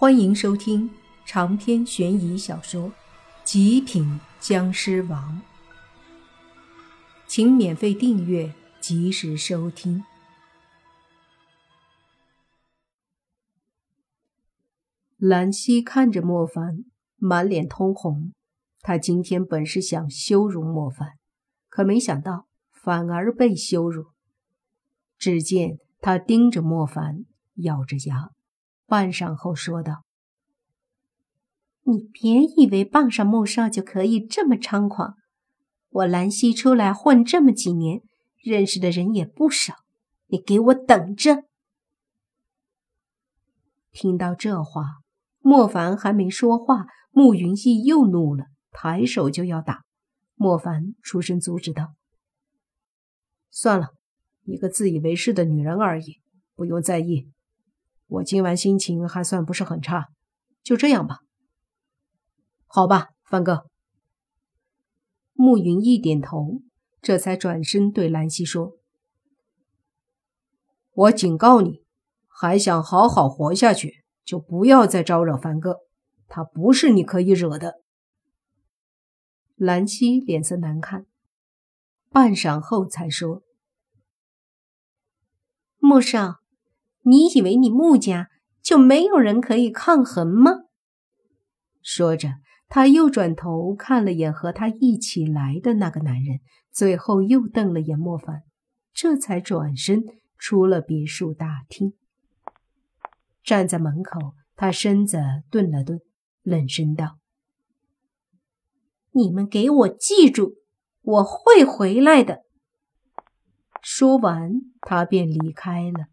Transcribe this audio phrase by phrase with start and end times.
[0.00, 0.88] 欢迎收听
[1.26, 2.90] 长篇悬疑小说
[3.42, 5.42] 《极品僵尸王》，
[7.26, 10.04] 请免费订阅，及时收听。
[15.16, 16.84] 兰溪看着莫凡，
[17.16, 18.32] 满脸通红。
[18.80, 21.14] 他今天本是想羞辱莫凡，
[21.68, 24.12] 可没想到反而被羞辱。
[25.18, 27.24] 只见他盯着莫凡，
[27.56, 28.30] 咬着牙。
[28.88, 30.04] 半晌后说道
[31.84, 35.14] ：“你别以为傍上穆少就可以这么猖狂。
[35.90, 38.00] 我兰溪出来混这么几年，
[38.42, 39.74] 认识的人也不少。
[40.28, 41.44] 你给我等着！”
[43.92, 45.00] 听到这话，
[45.40, 49.82] 莫凡还没说话，慕云逸又怒了，抬手就要打。
[50.34, 51.92] 莫凡出声阻止道
[53.52, 53.88] ：“算了，
[54.44, 56.22] 一个自以为是的女人而已，
[56.54, 57.30] 不用在意。”
[58.08, 60.08] 我今晚心情还算不是很差，
[60.62, 61.18] 就这样吧。
[62.66, 63.66] 好吧，范哥。
[65.34, 66.62] 慕云一点头，
[67.02, 68.78] 这才转身对兰溪说
[70.90, 71.84] ：“我警告你，
[72.26, 75.76] 还想好好活下去，就不要再招惹范哥，
[76.26, 77.82] 他不是你可以惹的。”
[79.54, 81.04] 兰溪脸色难看，
[82.08, 83.42] 半晌后才说
[85.78, 86.40] ：“穆少。”
[87.08, 88.28] 你以为你穆家
[88.62, 90.64] 就没有人可以抗衡吗？
[91.80, 92.34] 说着，
[92.68, 98.42] 他又转头看了眼和他一起来的那个男人，最后又瞪了眼莫凡，
[98.92, 100.02] 这才转身
[100.36, 101.94] 出了别墅大厅。
[103.42, 105.18] 站在门口，他身子
[105.50, 106.02] 顿了顿，
[106.42, 107.16] 冷声道
[109.12, 110.56] ：“你们给我记住，
[111.00, 112.42] 我会回来的。”
[113.80, 116.08] 说完，他便离开了。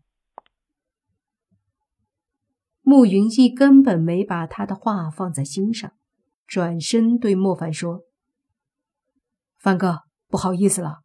[2.95, 5.91] 慕云逸根本没把他的话放在心上，
[6.47, 8.05] 转身对莫凡说
[9.59, 11.01] ：“凡哥，不好意思了。”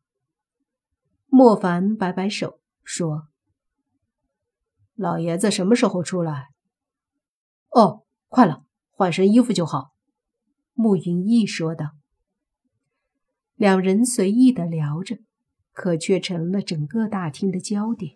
[1.26, 3.26] 莫凡摆摆手说
[4.94, 6.50] ：“老爷子什么时候出来
[7.75, 8.62] ？”“哦，快了，
[8.93, 9.91] 换身衣服就好。”
[10.75, 11.87] 慕云逸说道。
[13.56, 15.19] 两人随意的聊着，
[15.72, 18.14] 可却成了整个大厅的焦点。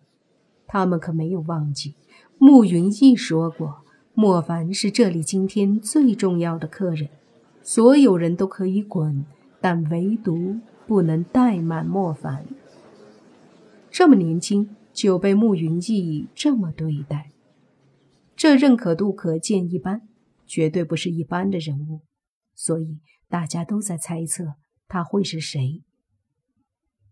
[0.65, 1.97] 他们可没有忘记。
[2.37, 7.09] 慕云逸说过：“莫凡是这里今天最重要的客人，
[7.63, 9.25] 所有人都可以滚，
[9.61, 12.45] 但唯独不能怠慢莫凡。
[13.89, 17.31] 这么年轻就被慕云逸这么对待，
[18.35, 20.01] 这认可度可见一斑，
[20.45, 22.01] 绝对不是一般的人物。
[22.53, 24.55] 所以大家都在猜测
[24.87, 25.83] 他会是谁。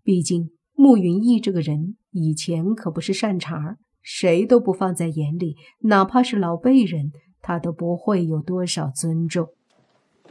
[0.04, 9.48] 毕竟慕云逸这个人以前可不是善茬儿。”谁都不放在眼里，哪怕是老辈人，他都不会有多少尊重。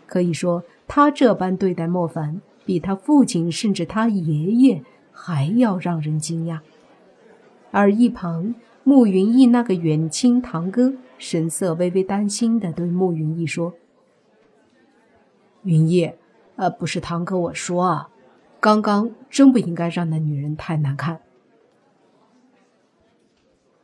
[0.06, 6.60] 可以说，他这般对待莫凡，比他父亲甚至他爷爷还要让人惊讶。
[7.70, 13.72] 而一旁，慕云逸那个远亲堂哥，神色微微担心的对慕云逸说
[15.64, 16.12] ：“云逸，
[16.56, 18.10] 呃，不是堂哥，我说啊，
[18.60, 21.22] 刚刚真不应该让那女人太难看。”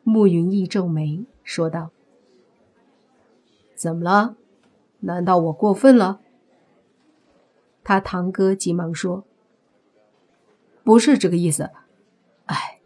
[0.09, 1.91] 慕云逸皱眉说道
[3.77, 4.37] ：“怎么了？
[5.01, 6.23] 难道我过分了？”
[7.85, 9.27] 他堂哥急忙说
[10.83, 11.71] ：“不是这个意思。
[12.47, 12.81] 哎，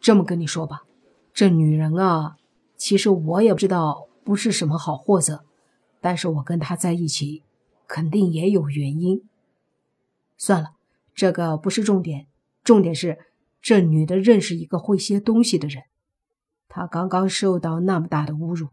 [0.00, 0.84] 这么跟你说吧，
[1.34, 2.38] 这女人啊，
[2.78, 5.44] 其实我也不知道不是什么好货色，
[6.00, 7.42] 但是我跟她在一起，
[7.86, 9.22] 肯定也有原因。
[10.38, 10.70] 算了，
[11.14, 12.28] 这个不是重点，
[12.64, 13.18] 重点是
[13.60, 15.82] 这女的认识一个会些东西的人。”
[16.74, 18.70] 他刚刚受到那么大的侮辱，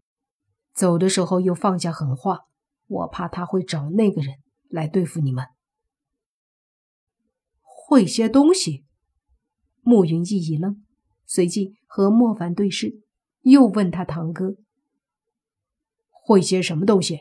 [0.72, 2.46] 走的时候又放下狠话，
[2.86, 4.36] 我怕他会找那个人
[4.70, 5.44] 来对付你们。
[7.60, 8.86] 会些东西？
[9.82, 10.82] 慕云逸一愣，
[11.26, 13.02] 随即和莫凡对视，
[13.42, 14.56] 又问他堂哥
[16.08, 17.20] ：“会些什么东西？”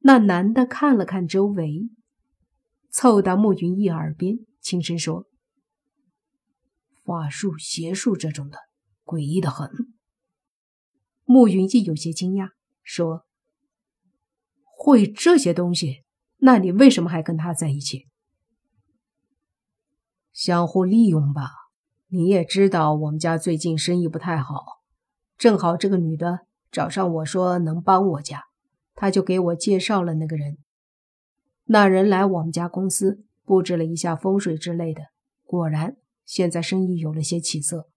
[0.00, 1.88] 那男的看了看周围，
[2.90, 5.26] 凑到慕云逸耳边轻声说
[7.02, 8.58] ：“法术、邪术这种的。”
[9.04, 9.70] 诡异的很。
[11.24, 12.50] 慕云逸有些惊讶，
[12.82, 13.24] 说
[14.64, 16.04] ：“会这些东西，
[16.38, 18.08] 那你为什么还跟他在一起？
[20.32, 21.50] 相互利用吧。
[22.08, 24.82] 你也知道我们家最近生意不太好，
[25.38, 26.40] 正好这个女的
[26.70, 28.44] 找上我说能帮我家，
[28.94, 30.58] 她就给我介绍了那个人。
[31.64, 35.04] 那人来我们家公司布置了一下风水之类的，
[35.44, 35.96] 果然
[36.26, 37.88] 现在生意有了些起色。”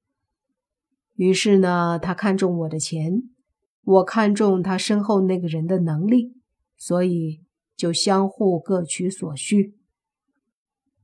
[1.15, 3.23] 于是呢，他看中我的钱，
[3.83, 6.33] 我看中他身后那个人的能力，
[6.75, 7.41] 所以
[7.77, 9.77] 就相互各取所需。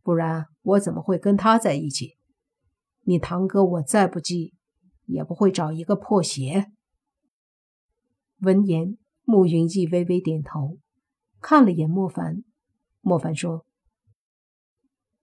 [0.03, 2.17] 不然我怎么会跟他在一起？
[3.03, 4.53] 你堂哥我再不济，
[5.05, 6.71] 也不会找一个破鞋。
[8.39, 10.77] 闻言，慕云逸微微点头，
[11.39, 12.43] 看了眼莫凡。
[12.99, 13.65] 莫凡说：“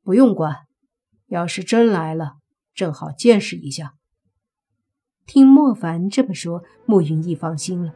[0.02, 0.66] 不用管，
[1.26, 2.38] 要是真来了，
[2.72, 3.96] 正好见识一下。”
[5.28, 7.92] 听莫凡这么说，慕云逸放心了。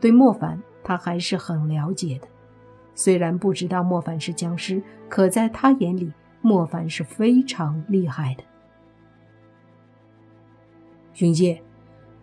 [0.00, 2.28] 对莫凡，他还是很了解的。
[2.94, 8.44] 虽然不知道莫凡是僵尸，可在他眼里，莫凡是非常厉害的。
[11.18, 11.60] 云逸，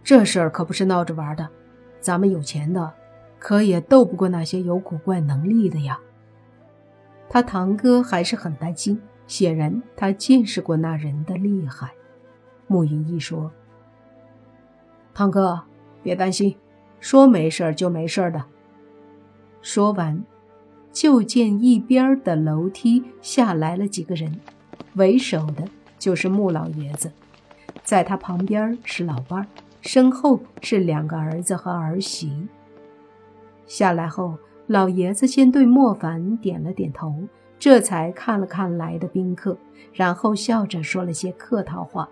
[0.02, 1.50] 这事儿可不是闹着玩的。
[2.00, 2.94] 咱们有钱的，
[3.40, 6.00] 可也斗不过那些有古怪能力的呀。
[7.30, 11.92] 他堂哥还是很担心，显然他见识过那人的厉害。
[12.68, 13.52] 慕云逸说
[15.14, 15.62] ：“堂哥，
[16.02, 16.56] 别担心，
[17.00, 18.44] 说没事就没事的。”
[19.62, 20.24] 说完，
[20.92, 24.40] 就见一边的楼梯下来了几个人，
[24.96, 25.64] 为首的
[25.98, 27.12] 就是穆老爷子，
[27.84, 29.48] 在他旁边是老伴，
[29.82, 32.48] 身后是两个儿子和儿媳。
[33.66, 34.38] 下来后。
[34.68, 37.14] 老爷子先对莫凡点了点头，
[37.60, 39.58] 这才看了看来的宾客，
[39.92, 42.08] 然后笑着说了些客套话。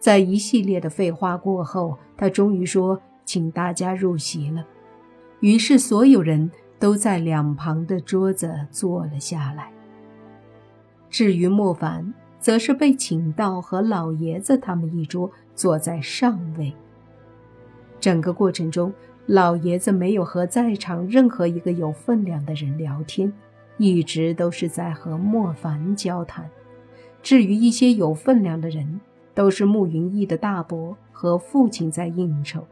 [0.00, 4.66] 在一系列的废话过后，他终于说：“请大家入席了。”
[5.38, 9.70] 于是所有人都在两旁的桌子坐了下来。
[11.08, 16.72] 至于莫凡，则是被请到和老爷子他们一桌，坐在上位。
[18.00, 18.92] 整个过程中。
[19.26, 23.32] 老爷子没有和在场任何一个有分量的人聊天，
[23.76, 26.50] 一直都是在和莫凡交谈。
[27.22, 29.00] 至于一些有分量的人，
[29.34, 32.66] 都是慕云逸的大伯和父亲在应酬。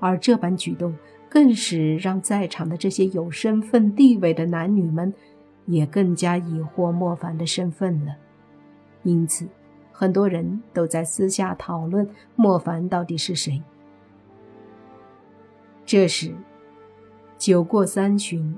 [0.00, 0.94] 而这般举动，
[1.28, 5.12] 更是让在场的这些有身份地位的男女们，
[5.66, 8.14] 也更加疑惑莫凡的身份了。
[9.02, 9.46] 因此，
[9.92, 13.62] 很多人都在私下讨论莫凡到底是谁。
[15.84, 16.32] 这时，
[17.36, 18.56] 酒过三巡，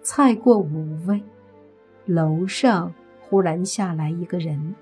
[0.00, 1.22] 菜过五味，
[2.06, 4.74] 楼上忽然下来一个人。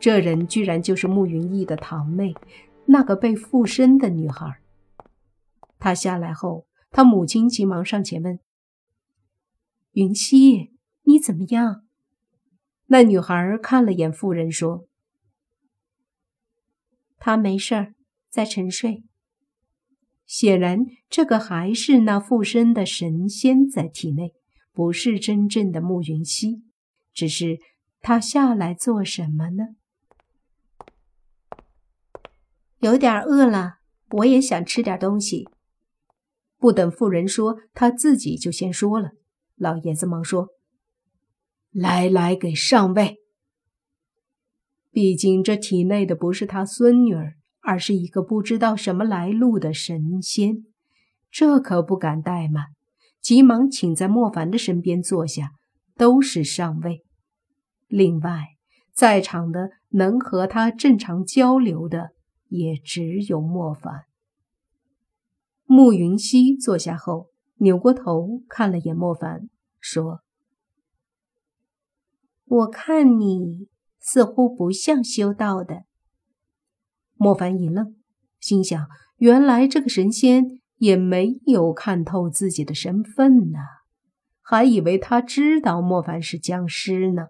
[0.00, 2.34] 这人居然就是慕云逸的堂妹，
[2.86, 4.60] 那个被附身的女孩。
[5.78, 8.40] 她下来后，她母亲急忙上前问
[9.92, 11.84] ：“云溪，你怎么样？”
[12.88, 14.86] 那女孩看了眼妇人，说
[17.20, 17.94] ：“她没事儿，
[18.28, 19.04] 在沉睡。”
[20.26, 24.32] 显然，这个还是那附身的神仙在体内，
[24.72, 26.62] 不是真正的慕云溪。
[27.12, 27.58] 只是
[28.00, 29.76] 他下来做什么呢？
[32.80, 33.76] 有点饿了，
[34.10, 35.48] 我也想吃点东西。
[36.58, 39.12] 不等妇人说，他自己就先说了。
[39.54, 40.48] 老爷子忙说
[41.72, 43.16] ：“来来，给上位。
[44.90, 50.64] 毕竟这体内的不是他孙女儿。”而是一个不知道什么来路的神仙，
[51.30, 52.68] 这可不敢怠慢，
[53.20, 55.50] 急忙请在莫凡的身边坐下，
[55.94, 57.04] 都是上位。
[57.86, 58.46] 另外，
[58.94, 62.12] 在场的能和他正常交流的
[62.50, 64.04] 也只有莫凡。
[65.64, 69.48] 慕云溪坐下后，扭过头看了眼莫凡，
[69.80, 70.20] 说
[72.44, 75.84] ：“我看你似乎不像修道的。”
[77.16, 77.96] 莫凡一愣，
[78.40, 83.58] 心想：原来这个神仙也没有看透自己的身份呢，
[84.40, 87.28] 还以为他知道莫凡是僵尸呢。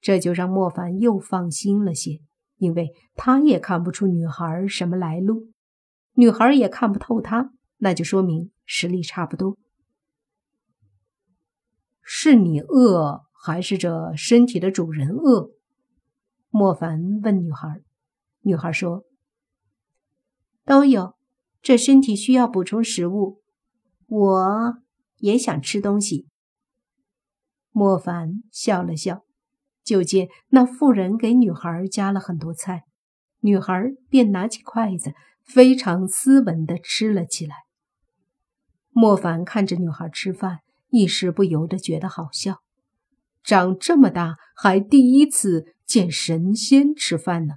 [0.00, 2.20] 这就让莫凡又放心了些，
[2.58, 5.52] 因为他也看不出女孩什么来路，
[6.14, 9.56] 女孩也看不透他，那就说明实力差不多。
[12.02, 15.50] 是你饿，还是这身体的主人饿？
[16.50, 17.82] 莫凡问女孩。
[18.40, 19.04] 女孩说
[20.64, 21.16] ：“都有，
[21.60, 23.42] 这身体需要补充食物，
[24.06, 24.74] 我
[25.18, 26.28] 也想吃东西。”
[27.70, 29.24] 莫凡笑了笑，
[29.88, 32.84] 就见那妇人给女孩夹了很多菜，
[33.40, 37.56] 女孩便拿起筷子，非常斯文地吃了起来。
[38.90, 40.58] 莫凡看着女孩吃饭，
[40.90, 42.58] 一时不由得觉得好笑，
[43.42, 47.54] 长这么大还第一次见神仙吃饭呢。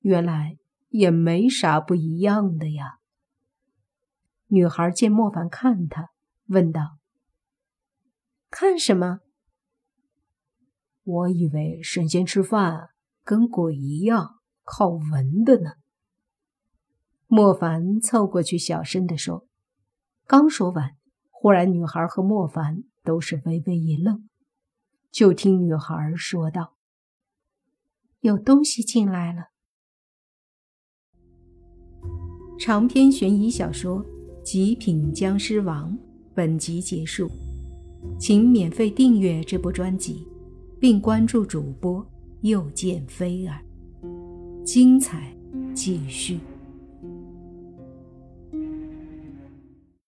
[0.00, 0.56] 原来
[0.88, 2.94] 也没啥不一样的呀。
[4.46, 6.08] 女孩见莫凡看她，
[6.46, 6.96] 问道
[8.48, 9.18] ：“看什么？”
[11.08, 12.90] 我以为神仙吃饭
[13.24, 15.70] 跟鬼一样，靠闻的呢。
[17.26, 19.46] 莫凡凑过去，小声地说。
[20.26, 20.96] 刚说完，
[21.30, 24.28] 忽然女孩和莫凡都是微微一愣，
[25.10, 26.74] 就听女孩说道
[28.20, 29.44] ：“有东西进来了。”
[32.60, 34.04] 长篇悬疑小说
[34.42, 35.90] 《极品僵尸王》
[36.34, 37.30] 本集结束，
[38.20, 40.28] 请免费订阅这部专辑，
[40.80, 42.06] 并关注主播
[42.42, 43.58] 又见菲儿，
[44.64, 45.34] 精彩
[45.74, 46.38] 继续。